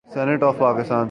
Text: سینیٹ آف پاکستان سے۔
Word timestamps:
سینیٹ 0.09 0.43
آف 0.43 0.57
پاکستان 0.57 0.87
سے۔ 0.87 0.93